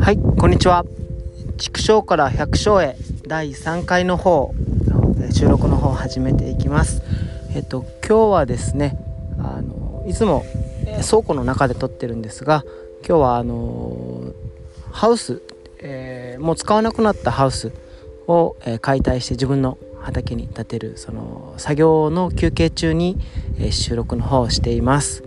[0.00, 0.84] はいこんにちは。
[1.58, 2.96] 畜生から百姓へ
[3.28, 4.52] 第3回の方
[5.32, 7.02] 収録の方を始めていきます。
[7.54, 8.98] えっと今日はですね
[9.38, 10.44] あのいつも
[11.08, 12.64] 倉庫の中で撮ってるんですが
[13.06, 14.32] 今日はあの
[14.90, 15.40] ハウス、
[15.78, 17.70] えー、もう使わなくなったハウス
[18.26, 23.18] を、えー、解体して自分の畑に建てるその作業の休憩中に、
[23.58, 25.22] え、収録の方をしています。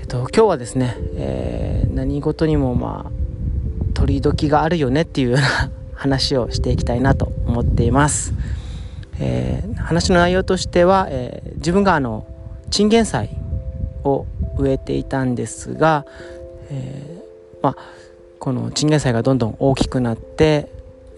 [0.00, 3.24] えっと今日はですね、えー、何事にもまあ
[3.94, 8.34] 取り時があるよねっていうような 話をしていきたいなと思っています。
[9.20, 12.26] えー、話の内容としては、えー、自分があの
[12.70, 13.30] チンゲン菜
[14.02, 14.26] を
[14.58, 16.04] 植えていたんですが、
[16.70, 17.76] えー、まあ、
[18.38, 20.68] このチンゲン菜がどんどん大きくなって、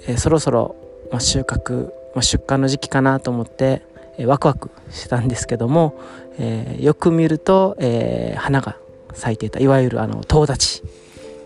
[0.07, 0.77] えそろそろ、
[1.11, 3.83] ま収穫、ま出荷の時期かなと思って、
[4.19, 6.01] えワクワクしてたんですけども、
[6.39, 8.77] えよく見ると、え花が
[9.17, 10.83] 咲いていたいわゆるあの遠立ち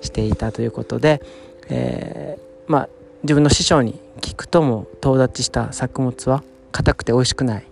[0.02, 1.22] していたということで、
[1.68, 2.88] えー、まあ
[3.22, 7.64] 自分の師匠に聞くとも遠立ちした作物は硬くて美味しくない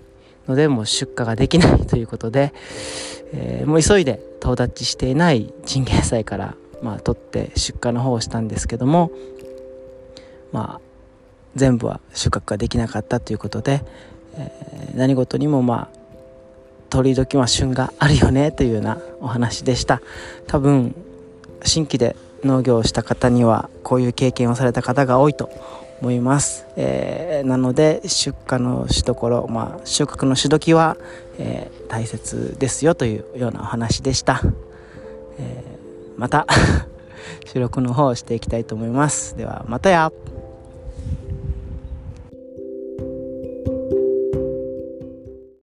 [0.46, 2.52] のでもう出荷ができないということで、
[3.32, 9.10] えー、もう急いで遠立ちしていないチンゲン菜から、まあ、取って出荷の方をしたんですけども
[10.52, 10.87] まあ
[11.56, 13.82] 全部は収穫ができなかったということで、
[14.34, 15.98] えー、何事にもまあ
[16.90, 20.00] 取り時は旬があるよねというようなお話でした。
[20.46, 20.94] 多分
[21.64, 25.50] 新規で農業をした方にはこういう経験をされた方が多いと
[26.00, 30.96] 思います、えー、なので出荷のしどころ、まあ、収穫のし時は、
[31.38, 34.40] えー、大切ですよというようなお話でした、
[35.38, 36.46] えー、また
[37.52, 39.36] 収録の方をしていきたいと思います。
[39.36, 40.12] ではまたや。